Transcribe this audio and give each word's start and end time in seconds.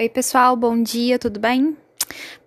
Oi, 0.00 0.08
pessoal, 0.08 0.54
bom 0.54 0.80
dia, 0.80 1.18
tudo 1.18 1.40
bem? 1.40 1.76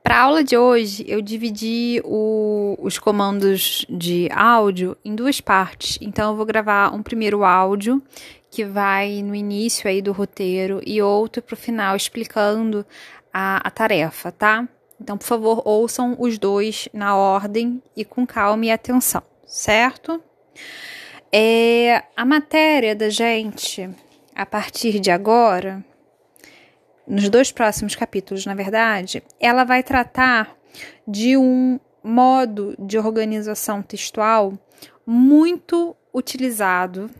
Para 0.01 0.15
a 0.15 0.21
aula 0.21 0.41
de 0.41 0.55
hoje, 0.55 1.03
eu 1.05 1.21
dividi 1.21 2.01
o, 2.05 2.77
os 2.79 2.97
comandos 2.97 3.85
de 3.89 4.29
áudio 4.31 4.95
em 5.03 5.13
duas 5.13 5.41
partes. 5.41 5.97
Então, 5.99 6.29
eu 6.31 6.37
vou 6.37 6.45
gravar 6.45 6.95
um 6.95 7.03
primeiro 7.03 7.43
áudio 7.43 8.01
que 8.49 8.63
vai 8.63 9.21
no 9.21 9.35
início 9.35 9.89
aí 9.89 10.01
do 10.01 10.13
roteiro 10.13 10.79
e 10.85 11.01
outro 11.01 11.41
para 11.41 11.53
o 11.53 11.57
final 11.57 11.93
explicando 11.93 12.85
a, 13.33 13.67
a 13.67 13.69
tarefa, 13.69 14.31
tá? 14.31 14.65
Então, 14.97 15.17
por 15.17 15.25
favor, 15.25 15.61
ouçam 15.65 16.15
os 16.17 16.37
dois 16.37 16.87
na 16.93 17.17
ordem 17.17 17.83
e 17.97 18.05
com 18.05 18.25
calma 18.25 18.67
e 18.67 18.71
atenção, 18.71 19.23
certo? 19.45 20.23
É, 21.29 22.01
a 22.15 22.23
matéria 22.23 22.95
da 22.95 23.09
gente, 23.09 23.89
a 24.33 24.45
partir 24.45 25.01
de 25.01 25.11
agora, 25.11 25.83
nos 27.11 27.27
dois 27.27 27.51
próximos 27.51 27.93
capítulos, 27.93 28.45
na 28.45 28.55
verdade, 28.55 29.21
ela 29.37 29.65
vai 29.65 29.83
tratar 29.83 30.55
de 31.05 31.35
um 31.35 31.77
modo 32.01 32.73
de 32.79 32.97
organização 32.97 33.81
textual 33.81 34.53
muito 35.05 35.93
utilizado 36.13 37.11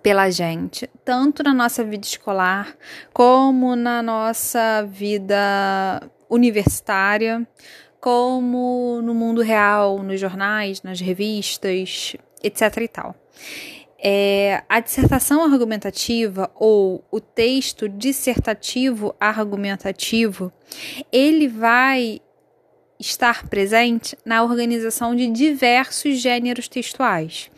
pela 0.00 0.30
gente, 0.30 0.88
tanto 1.04 1.42
na 1.42 1.52
nossa 1.52 1.82
vida 1.82 2.06
escolar 2.06 2.76
como 3.12 3.74
na 3.74 4.00
nossa 4.00 4.86
vida 4.88 6.00
universitária, 6.30 7.44
como 8.00 9.00
no 9.02 9.12
mundo 9.12 9.42
real, 9.42 10.00
nos 10.04 10.20
jornais, 10.20 10.82
nas 10.82 11.00
revistas, 11.00 12.16
etc 12.40 12.76
e 12.76 12.88
tal. 12.88 13.16
É, 14.04 14.64
a 14.68 14.80
dissertação 14.80 15.44
argumentativa 15.44 16.50
ou 16.56 17.04
o 17.08 17.20
texto 17.20 17.88
dissertativo 17.88 19.14
argumentativo, 19.20 20.52
ele 21.12 21.46
vai 21.46 22.20
estar 22.98 23.48
presente 23.48 24.16
na 24.24 24.42
organização 24.42 25.14
de 25.14 25.28
diversos 25.28 26.18
gêneros 26.18 26.66
textuais. 26.66 27.48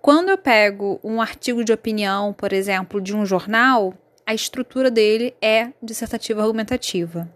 Quando 0.00 0.28
eu 0.28 0.38
pego 0.38 1.00
um 1.02 1.20
artigo 1.20 1.64
de 1.64 1.72
opinião, 1.72 2.32
por 2.32 2.52
exemplo, 2.52 3.00
de 3.00 3.14
um 3.14 3.26
jornal, 3.26 3.92
a 4.24 4.34
estrutura 4.34 4.90
dele 4.90 5.34
é 5.40 5.72
dissertativa 5.82 6.42
argumentativa. 6.42 7.28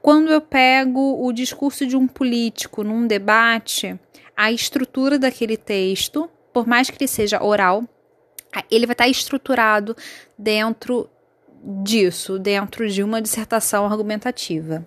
Quando 0.00 0.30
eu 0.30 0.40
pego 0.40 1.22
o 1.22 1.32
discurso 1.32 1.86
de 1.86 1.96
um 1.96 2.06
político 2.06 2.84
num 2.84 3.06
debate, 3.06 3.98
a 4.36 4.52
estrutura 4.52 5.18
daquele 5.18 5.56
texto, 5.56 6.30
por 6.52 6.66
mais 6.66 6.88
que 6.88 6.96
ele 6.96 7.08
seja 7.08 7.42
oral, 7.42 7.84
ele 8.70 8.86
vai 8.86 8.94
estar 8.94 9.08
estruturado 9.08 9.96
dentro 10.38 11.08
disso, 11.82 12.38
dentro 12.38 12.88
de 12.88 13.02
uma 13.02 13.20
dissertação 13.20 13.84
argumentativa. 13.86 14.86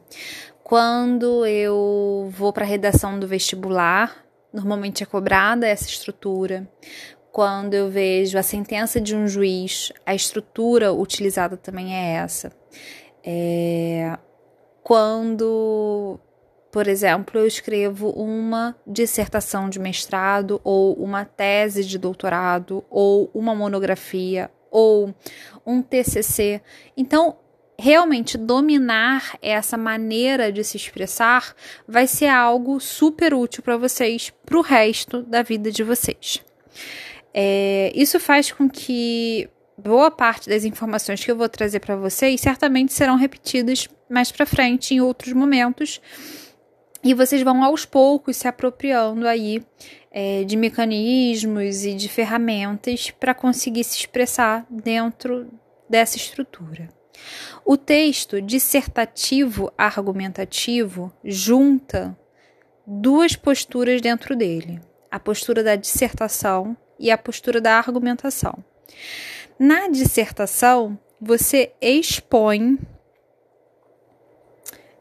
Quando 0.63 1.45
eu 1.45 2.29
vou 2.31 2.53
para 2.53 2.63
a 2.63 2.67
redação 2.67 3.19
do 3.19 3.27
vestibular, 3.27 4.25
normalmente 4.53 5.03
é 5.03 5.05
cobrada 5.05 5.67
essa 5.67 5.85
estrutura. 5.85 6.67
Quando 7.31 7.73
eu 7.73 7.89
vejo 7.89 8.37
a 8.37 8.43
sentença 8.43 8.99
de 8.99 9.15
um 9.15 9.27
juiz, 9.27 9.91
a 10.05 10.13
estrutura 10.13 10.93
utilizada 10.93 11.57
também 11.57 11.95
é 11.95 12.13
essa. 12.15 12.51
É, 13.23 14.17
quando 14.83 16.19
por 16.71 16.87
exemplo, 16.87 17.39
eu 17.39 17.45
escrevo 17.45 18.09
uma 18.11 18.75
dissertação 18.87 19.69
de 19.69 19.77
mestrado, 19.77 20.61
ou 20.63 20.93
uma 20.93 21.25
tese 21.25 21.83
de 21.83 21.97
doutorado, 21.97 22.83
ou 22.89 23.29
uma 23.33 23.53
monografia, 23.53 24.49
ou 24.71 25.13
um 25.65 25.81
TCC. 25.81 26.61
Então, 26.95 27.37
realmente 27.77 28.37
dominar 28.37 29.37
essa 29.41 29.75
maneira 29.75 30.51
de 30.51 30.63
se 30.63 30.77
expressar 30.77 31.53
vai 31.87 32.07
ser 32.07 32.27
algo 32.27 32.79
super 32.79 33.33
útil 33.33 33.61
para 33.63 33.75
vocês 33.75 34.31
para 34.45 34.57
o 34.57 34.61
resto 34.61 35.23
da 35.23 35.41
vida 35.41 35.71
de 35.71 35.83
vocês. 35.83 36.41
É, 37.33 37.91
isso 37.93 38.19
faz 38.19 38.51
com 38.51 38.69
que 38.69 39.49
boa 39.77 40.11
parte 40.11 40.47
das 40.47 40.63
informações 40.63 41.23
que 41.23 41.31
eu 41.31 41.35
vou 41.35 41.49
trazer 41.49 41.79
para 41.79 41.95
vocês 41.95 42.39
certamente 42.39 42.93
serão 42.93 43.15
repetidas 43.15 43.89
mais 44.09 44.31
para 44.31 44.45
frente 44.45 44.93
em 44.93 45.01
outros 45.01 45.33
momentos 45.33 45.99
e 47.03 47.13
vocês 47.13 47.41
vão 47.41 47.63
aos 47.63 47.85
poucos 47.85 48.37
se 48.37 48.47
apropriando 48.47 49.27
aí 49.27 49.63
é, 50.11 50.43
de 50.43 50.55
mecanismos 50.55 51.85
e 51.85 51.93
de 51.93 52.07
ferramentas 52.07 53.11
para 53.11 53.33
conseguir 53.33 53.83
se 53.83 53.97
expressar 53.97 54.65
dentro 54.69 55.47
dessa 55.89 56.17
estrutura. 56.17 56.89
O 57.65 57.77
texto 57.77 58.41
dissertativo 58.41 59.71
argumentativo 59.77 61.13
junta 61.23 62.17
duas 62.85 63.35
posturas 63.35 64.01
dentro 64.01 64.35
dele: 64.35 64.81
a 65.09 65.19
postura 65.19 65.63
da 65.63 65.75
dissertação 65.75 66.75
e 66.99 67.11
a 67.11 67.17
postura 67.17 67.61
da 67.61 67.77
argumentação. 67.77 68.63
Na 69.57 69.87
dissertação, 69.87 70.97
você 71.19 71.71
expõe 71.79 72.79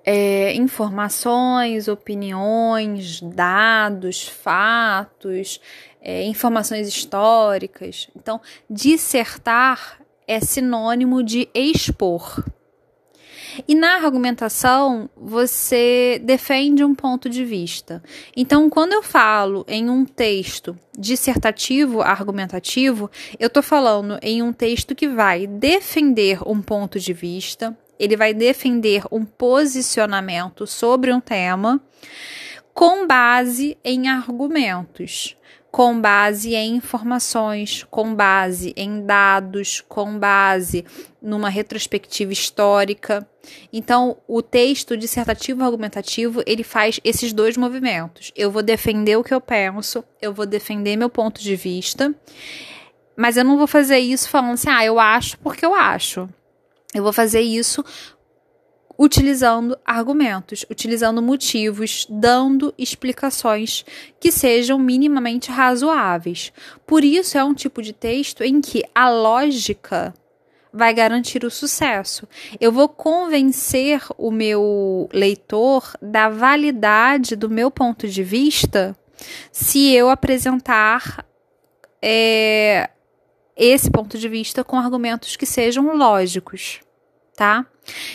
é, 0.04 0.54
informações, 0.54 1.88
opiniões, 1.88 3.20
dados, 3.20 4.26
fatos, 4.26 5.60
é, 6.00 6.24
informações 6.24 6.88
históricas. 6.88 8.08
Então, 8.16 8.40
dissertar 8.68 10.00
é 10.26 10.40
sinônimo 10.40 11.22
de 11.22 11.48
expor. 11.54 12.44
E 13.66 13.74
na 13.74 13.96
argumentação, 13.96 15.10
você 15.16 16.20
defende 16.24 16.84
um 16.84 16.94
ponto 16.94 17.28
de 17.28 17.44
vista. 17.44 18.02
Então, 18.36 18.70
quando 18.70 18.92
eu 18.92 19.02
falo 19.02 19.64
em 19.68 19.90
um 19.90 20.04
texto 20.04 20.78
dissertativo, 20.96 22.00
argumentativo, 22.00 23.10
eu 23.38 23.48
estou 23.48 23.62
falando 23.62 24.18
em 24.22 24.42
um 24.42 24.52
texto 24.52 24.94
que 24.94 25.08
vai 25.08 25.46
defender 25.46 26.38
um 26.46 26.62
ponto 26.62 26.98
de 26.98 27.12
vista, 27.12 27.76
ele 28.00 28.16
vai 28.16 28.32
defender 28.32 29.02
um 29.12 29.26
posicionamento 29.26 30.66
sobre 30.66 31.12
um 31.12 31.20
tema 31.20 31.78
com 32.72 33.06
base 33.06 33.76
em 33.84 34.08
argumentos, 34.08 35.36
com 35.70 36.00
base 36.00 36.54
em 36.54 36.76
informações, 36.76 37.86
com 37.90 38.14
base 38.14 38.72
em 38.74 39.04
dados, 39.04 39.84
com 39.86 40.18
base 40.18 40.84
numa 41.20 41.50
retrospectiva 41.50 42.32
histórica. 42.32 43.28
Então, 43.70 44.16
o 44.26 44.40
texto 44.40 44.96
dissertativo 44.96 45.62
argumentativo, 45.62 46.42
ele 46.46 46.64
faz 46.64 46.98
esses 47.04 47.34
dois 47.34 47.58
movimentos. 47.58 48.32
Eu 48.34 48.50
vou 48.50 48.62
defender 48.62 49.16
o 49.16 49.24
que 49.24 49.34
eu 49.34 49.42
penso, 49.42 50.02
eu 50.22 50.32
vou 50.32 50.46
defender 50.46 50.96
meu 50.96 51.10
ponto 51.10 51.40
de 51.42 51.54
vista, 51.54 52.14
mas 53.14 53.36
eu 53.36 53.44
não 53.44 53.58
vou 53.58 53.66
fazer 53.66 53.98
isso 53.98 54.30
falando 54.30 54.54
assim: 54.54 54.70
"Ah, 54.70 54.84
eu 54.84 54.98
acho 54.98 55.38
porque 55.40 55.66
eu 55.66 55.74
acho". 55.74 56.28
Eu 56.94 57.02
vou 57.02 57.12
fazer 57.12 57.40
isso 57.40 57.84
utilizando 58.98 59.78
argumentos, 59.82 60.66
utilizando 60.70 61.22
motivos, 61.22 62.06
dando 62.10 62.74
explicações 62.76 63.82
que 64.20 64.30
sejam 64.30 64.78
minimamente 64.78 65.50
razoáveis. 65.50 66.52
Por 66.86 67.02
isso, 67.02 67.38
é 67.38 67.42
um 67.42 67.54
tipo 67.54 67.80
de 67.80 67.94
texto 67.94 68.42
em 68.42 68.60
que 68.60 68.84
a 68.94 69.08
lógica 69.08 70.12
vai 70.70 70.92
garantir 70.92 71.44
o 71.44 71.50
sucesso. 71.50 72.28
Eu 72.60 72.70
vou 72.70 72.90
convencer 72.90 74.02
o 74.18 74.30
meu 74.30 75.08
leitor 75.12 75.92
da 76.02 76.28
validade 76.28 77.34
do 77.36 77.48
meu 77.48 77.70
ponto 77.70 78.06
de 78.06 78.22
vista 78.22 78.94
se 79.50 79.92
eu 79.92 80.10
apresentar 80.10 81.26
é, 82.02 82.90
esse 83.60 83.90
ponto 83.90 84.16
de 84.16 84.26
vista 84.26 84.64
com 84.64 84.78
argumentos 84.78 85.36
que 85.36 85.44
sejam 85.44 85.94
lógicos, 85.94 86.80
tá? 87.36 87.66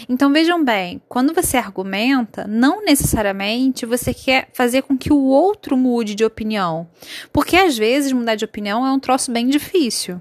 Então 0.09 0.33
vejam 0.33 0.63
bem, 0.63 1.00
quando 1.07 1.36
você 1.36 1.57
argumenta, 1.57 2.47
não 2.47 2.83
necessariamente 2.83 3.86
você 3.86 4.12
quer 4.12 4.50
fazer 4.53 4.81
com 4.81 4.97
que 4.97 5.13
o 5.13 5.21
outro 5.21 5.77
mude 5.77 6.15
de 6.15 6.25
opinião, 6.25 6.89
porque 7.31 7.56
às 7.56 7.77
vezes 7.77 8.12
mudar 8.12 8.33
de 8.33 8.44
opinião 8.44 8.88
é 8.88 8.92
um 8.92 9.00
troço 9.00 9.31
bem 9.31 9.47
difícil. 9.47 10.19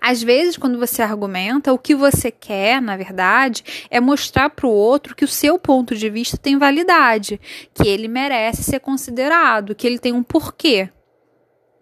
Às 0.00 0.20
vezes, 0.20 0.56
quando 0.56 0.80
você 0.80 1.00
argumenta, 1.00 1.72
o 1.72 1.78
que 1.78 1.94
você 1.94 2.32
quer, 2.32 2.82
na 2.82 2.96
verdade, 2.96 3.86
é 3.88 4.00
mostrar 4.00 4.50
para 4.50 4.66
o 4.66 4.72
outro 4.72 5.14
que 5.14 5.24
o 5.24 5.28
seu 5.28 5.60
ponto 5.60 5.94
de 5.94 6.10
vista 6.10 6.36
tem 6.36 6.58
validade, 6.58 7.40
que 7.72 7.86
ele 7.86 8.08
merece 8.08 8.64
ser 8.64 8.80
considerado, 8.80 9.72
que 9.72 9.86
ele 9.86 10.00
tem 10.00 10.12
um 10.12 10.24
porquê 10.24 10.90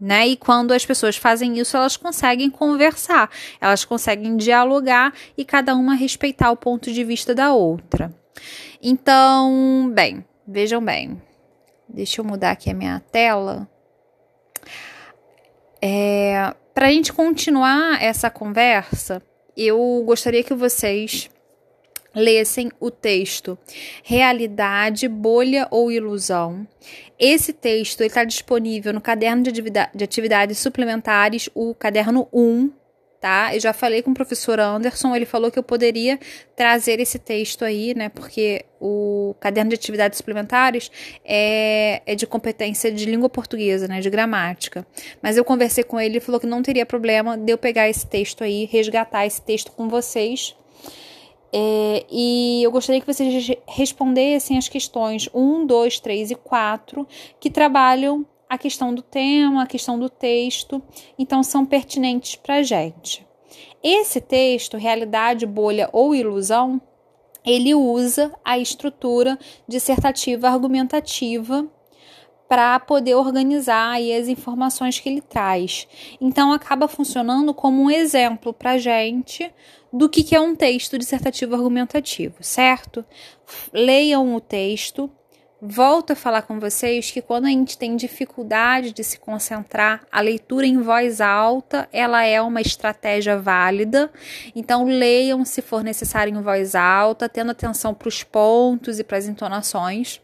né? 0.01 0.27
E 0.29 0.37
quando 0.37 0.73
as 0.73 0.87
pessoas 0.87 1.17
fazem 1.17 1.59
isso, 1.59 1.77
elas 1.77 1.97
conseguem 1.97 2.51
conversar, 2.51 3.31
elas 3.61 3.85
conseguem 3.85 4.37
dialogar 4.37 5.13
e 5.37 5.45
cada 5.45 5.75
uma 5.75 5.95
respeitar 5.95 6.51
o 6.51 6.57
ponto 6.57 6.93
de 6.93 7.05
vista 7.05 7.35
da 7.35 7.53
outra. 7.53 8.15
Então, 8.83 9.91
bem, 9.93 10.25
vejam 10.47 10.83
bem. 10.85 11.21
Deixa 11.89 12.21
eu 12.21 12.25
mudar 12.25 12.53
aqui 12.53 12.71
a 12.71 12.75
minha 12.75 13.01
tela. 13.11 13.69
É, 15.81 16.55
Para 16.75 16.87
a 16.87 16.91
gente 16.91 17.13
continuar 17.13 18.03
essa 18.03 18.31
conversa, 18.31 19.23
eu 19.57 20.03
gostaria 20.07 20.45
que 20.45 20.55
vocês 20.55 21.29
lessem 22.15 22.71
o 22.81 22.91
texto 22.91 23.59
Realidade, 24.03 25.09
Bolha 25.09 25.67
ou 25.71 25.91
Ilusão. 25.91 26.67
Esse 27.19 27.53
texto 27.53 28.03
está 28.03 28.25
disponível 28.25 28.93
no 28.93 29.01
caderno 29.01 29.43
de, 29.43 29.53
de 29.53 30.05
atividades 30.05 30.59
suplementares, 30.59 31.51
o 31.55 31.75
caderno 31.75 32.29
1, 32.33 32.71
tá? 33.21 33.55
Eu 33.55 33.61
já 33.61 33.73
falei 33.73 34.03
com 34.03 34.11
o 34.11 34.15
professor 34.15 34.61
Anderson, 34.61 35.15
ele 35.15 35.27
falou 35.27 35.51
que 35.51 35.59
eu 35.59 35.63
poderia 35.63 36.19
trazer 36.55 37.01
esse 37.01 37.19
texto 37.19 37.65
aí, 37.65 37.95
né? 37.95 38.09
Porque 38.09 38.65
o 38.81 39.35
caderno 39.41 39.71
de 39.71 39.75
atividades 39.75 40.19
suplementares 40.19 40.91
é, 41.25 42.03
é 42.07 42.15
de 42.15 42.27
competência 42.27 42.91
de 42.93 43.05
língua 43.05 43.29
portuguesa, 43.29 43.89
né? 43.89 44.01
De 44.01 44.11
gramática. 44.11 44.87
Mas 45.21 45.37
eu 45.37 45.45
conversei 45.45 45.85
com 45.85 46.01
ele 46.01 46.19
e 46.19 46.21
falou 46.21 46.41
que 46.41 46.47
não 46.47 46.63
teria 46.63 46.87
problema 46.87 47.37
de 47.37 47.53
eu 47.53 47.59
pegar 47.59 47.89
esse 47.89 48.07
texto 48.07 48.45
aí, 48.45 48.65
resgatar 48.67 49.27
esse 49.27 49.43
texto 49.43 49.73
com 49.73 49.89
vocês. 49.89 50.55
É, 51.53 52.05
e 52.11 52.63
eu 52.63 52.71
gostaria 52.71 53.01
que 53.01 53.07
vocês 53.07 53.49
respondessem 53.67 54.59
as 54.59 54.69
questões 54.69 55.29
1, 55.33 55.67
2, 55.67 56.01
3 56.01 56.31
e 56.33 56.35
4 56.35 57.07
que 57.41 57.51
trabalham 57.51 58.27
a 58.49 58.59
questão 58.59 58.95
do 58.95 59.03
tema, 59.03 59.63
a 59.63 59.67
questão 59.67 59.99
do 59.99 60.09
texto, 60.09 60.83
então 61.19 61.43
são 61.43 61.67
pertinentes 61.67 62.37
para 62.37 62.57
a 62.57 62.63
gente. 62.63 63.27
Esse 63.83 64.21
texto, 64.21 64.77
Realidade, 64.77 65.47
Bolha 65.47 65.89
ou 65.93 66.15
Ilusão, 66.15 66.81
ele 67.45 67.75
usa 67.75 68.33
a 68.45 68.59
estrutura 68.59 69.39
dissertativa 69.67 70.49
argumentativa 70.49 71.67
para 72.49 72.81
poder 72.81 73.15
organizar 73.15 73.93
aí 73.93 74.15
as 74.15 74.27
informações 74.27 74.99
que 74.99 75.09
ele 75.09 75.21
traz. 75.21 75.87
Então, 76.21 76.53
acaba 76.53 76.89
funcionando 76.89 77.53
como 77.53 77.83
um 77.83 77.91
exemplo 77.91 78.53
para 78.53 78.79
gente 78.79 79.53
do 79.93 80.09
que, 80.09 80.25
que 80.25 80.35
é 80.35 80.41
um 80.41 80.57
texto 80.57 80.99
dissertativo 80.99 81.55
argumentativo, 81.55 82.37
certo? 82.41 83.05
Leiam 83.73 84.35
o 84.35 84.41
texto, 84.41 85.11
Volto 85.61 86.13
a 86.13 86.17
falar 86.17 86.43
com 86.43 86.61
vocês 86.61 87.11
que 87.11 87.21
quando 87.21 87.47
a 87.47 87.49
gente 87.49 87.77
tem 87.77 87.97
dificuldade 87.97 88.93
de 88.93 89.03
se 89.03 89.19
concentrar, 89.19 90.03
a 90.11 90.21
leitura 90.21 90.65
em 90.65 90.81
voz 90.81 91.21
alta, 91.21 91.89
ela 91.93 92.25
é 92.25 92.41
uma 92.41 92.61
estratégia 92.61 93.37
válida. 93.37 94.09
Então 94.55 94.85
leiam 94.85 95.45
se 95.45 95.61
for 95.61 95.83
necessário 95.83 96.33
em 96.33 96.41
voz 96.41 96.77
alta, 96.77 97.29
tendo 97.29 97.51
atenção 97.51 97.93
para 97.93 98.07
os 98.07 98.23
pontos 98.23 99.01
e 99.01 99.05
para 99.05 99.19
as 99.19 99.27
entonações. 99.27 100.21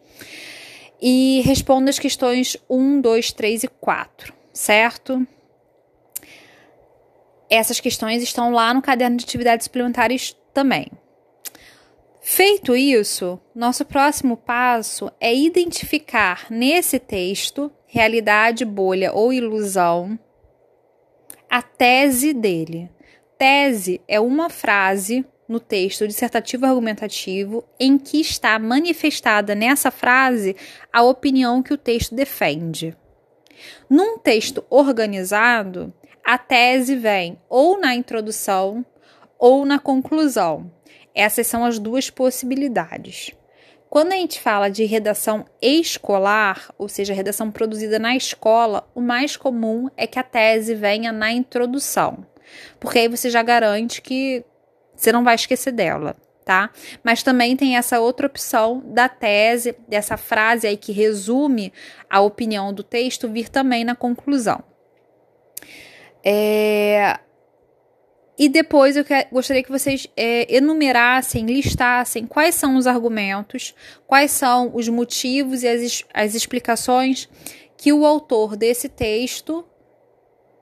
E 1.00 1.42
responda 1.44 1.90
as 1.90 1.98
questões 1.98 2.56
1, 2.68 3.00
2, 3.00 3.32
3 3.32 3.64
e 3.64 3.68
4, 3.68 4.32
certo? 4.52 5.26
Essas 7.50 7.80
questões 7.80 8.22
estão 8.22 8.50
lá 8.50 8.72
no 8.72 8.82
caderno 8.82 9.16
de 9.16 9.24
atividades 9.24 9.64
suplementares 9.64 10.36
também. 10.52 10.90
Feito 12.26 12.74
isso, 12.74 13.38
nosso 13.54 13.84
próximo 13.84 14.36
passo 14.36 15.12
é 15.20 15.34
identificar 15.34 16.46
nesse 16.48 16.98
texto, 16.98 17.70
realidade, 17.86 18.64
bolha 18.64 19.12
ou 19.12 19.30
ilusão, 19.30 20.18
a 21.50 21.60
tese 21.60 22.32
dele. 22.32 22.90
Tese 23.36 24.00
é 24.08 24.18
uma 24.18 24.48
frase 24.48 25.24
no 25.48 25.60
texto 25.60 26.06
dissertativo 26.06 26.66
argumentativo 26.66 27.64
em 27.78 27.98
que 27.98 28.20
está 28.20 28.58
manifestada 28.58 29.54
nessa 29.54 29.90
frase 29.90 30.56
a 30.92 31.02
opinião 31.02 31.62
que 31.62 31.74
o 31.74 31.78
texto 31.78 32.14
defende. 32.14 32.96
Num 33.88 34.18
texto 34.18 34.64
organizado, 34.70 35.92
a 36.24 36.38
tese 36.38 36.96
vem 36.96 37.38
ou 37.48 37.78
na 37.78 37.94
introdução 37.94 38.84
ou 39.38 39.64
na 39.64 39.78
conclusão. 39.78 40.70
Essas 41.14 41.46
são 41.46 41.64
as 41.64 41.78
duas 41.78 42.10
possibilidades. 42.10 43.32
Quando 43.88 44.12
a 44.12 44.16
gente 44.16 44.40
fala 44.40 44.68
de 44.68 44.84
redação 44.84 45.44
escolar, 45.62 46.72
ou 46.76 46.88
seja, 46.88 47.14
redação 47.14 47.52
produzida 47.52 47.96
na 47.96 48.16
escola, 48.16 48.88
o 48.92 49.00
mais 49.00 49.36
comum 49.36 49.88
é 49.96 50.04
que 50.04 50.18
a 50.18 50.22
tese 50.24 50.74
venha 50.74 51.12
na 51.12 51.30
introdução, 51.30 52.26
porque 52.80 52.98
aí 52.98 53.08
você 53.08 53.30
já 53.30 53.40
garante 53.40 54.02
que 54.02 54.44
você 54.94 55.12
não 55.12 55.24
vai 55.24 55.34
esquecer 55.34 55.72
dela, 55.72 56.16
tá? 56.44 56.70
Mas 57.02 57.22
também 57.22 57.56
tem 57.56 57.76
essa 57.76 58.00
outra 58.00 58.26
opção 58.26 58.82
da 58.86 59.08
tese, 59.08 59.76
dessa 59.88 60.16
frase 60.16 60.66
aí 60.66 60.76
que 60.76 60.92
resume 60.92 61.72
a 62.08 62.20
opinião 62.20 62.72
do 62.72 62.82
texto, 62.82 63.28
vir 63.28 63.48
também 63.48 63.84
na 63.84 63.94
conclusão. 63.94 64.62
É, 66.24 67.18
e 68.36 68.48
depois 68.48 68.96
eu 68.96 69.04
que, 69.04 69.26
gostaria 69.30 69.62
que 69.62 69.70
vocês 69.70 70.08
é, 70.16 70.52
enumerassem, 70.56 71.46
listassem 71.46 72.26
quais 72.26 72.54
são 72.54 72.76
os 72.76 72.86
argumentos, 72.86 73.74
quais 74.06 74.32
são 74.32 74.72
os 74.74 74.88
motivos 74.88 75.62
e 75.62 75.68
as, 75.68 76.04
as 76.12 76.34
explicações 76.34 77.28
que 77.76 77.92
o 77.92 78.04
autor 78.04 78.56
desse 78.56 78.88
texto, 78.88 79.64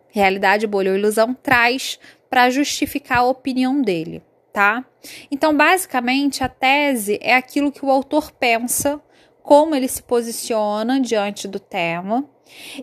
Realidade, 0.08 0.66
Bolha 0.66 0.90
ou 0.90 0.98
Ilusão, 0.98 1.32
traz 1.32 1.98
para 2.32 2.48
justificar 2.48 3.18
a 3.18 3.24
opinião 3.24 3.82
dele, 3.82 4.22
tá? 4.54 4.86
Então, 5.30 5.54
basicamente, 5.54 6.42
a 6.42 6.48
tese 6.48 7.18
é 7.20 7.34
aquilo 7.34 7.70
que 7.70 7.84
o 7.84 7.90
autor 7.90 8.32
pensa, 8.32 8.98
como 9.42 9.74
ele 9.74 9.86
se 9.86 10.02
posiciona 10.02 10.98
diante 10.98 11.46
do 11.46 11.60
tema, 11.60 12.26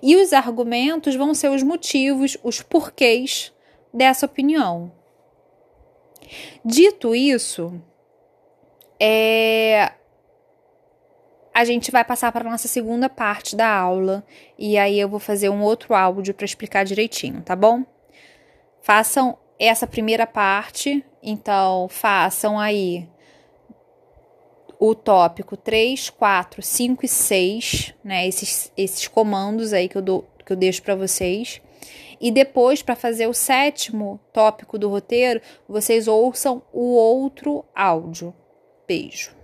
e 0.03 0.15
os 0.17 0.33
argumentos 0.33 1.15
vão 1.15 1.33
ser 1.33 1.49
os 1.49 1.63
motivos, 1.63 2.37
os 2.43 2.61
porquês 2.61 3.51
dessa 3.91 4.27
opinião. 4.27 4.91
Dito 6.63 7.15
isso, 7.15 7.81
é, 8.99 9.93
a 11.51 11.65
gente 11.65 11.89
vai 11.89 12.05
passar 12.05 12.31
para 12.31 12.47
a 12.47 12.51
nossa 12.51 12.67
segunda 12.67 13.09
parte 13.09 13.55
da 13.55 13.67
aula 13.67 14.23
e 14.59 14.77
aí 14.77 14.99
eu 14.99 15.09
vou 15.09 15.19
fazer 15.19 15.49
um 15.49 15.63
outro 15.63 15.95
áudio 15.95 16.35
para 16.35 16.45
explicar 16.45 16.85
direitinho, 16.85 17.41
tá 17.41 17.55
bom? 17.55 17.83
Façam 18.81 19.37
essa 19.59 19.85
primeira 19.85 20.25
parte, 20.25 21.03
então 21.21 21.87
façam 21.89 22.57
aí 22.57 23.07
o 24.79 24.95
tópico 24.95 25.57
3, 25.57 26.09
4, 26.09 26.61
5 26.61 27.05
e 27.05 27.07
6, 27.07 27.93
né? 28.03 28.25
Esses, 28.25 28.71
esses 28.77 29.07
comandos 29.07 29.73
aí 29.73 29.89
que 29.89 29.97
eu, 29.97 30.01
dou, 30.01 30.25
que 30.45 30.53
eu 30.53 30.57
deixo 30.57 30.81
para 30.81 30.95
vocês. 30.95 31.61
E 32.21 32.31
depois, 32.31 32.81
para 32.81 32.95
fazer 32.95 33.27
o 33.27 33.33
sétimo 33.33 34.19
tópico 34.33 34.77
do 34.77 34.89
roteiro, 34.89 35.41
vocês 35.67 36.07
ouçam 36.07 36.61
o 36.73 36.93
outro 36.93 37.65
áudio. 37.75 38.33
Beijo. 38.87 39.38